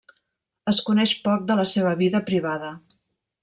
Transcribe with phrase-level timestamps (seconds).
[0.71, 2.73] Es coneix poc de la seva vida privada.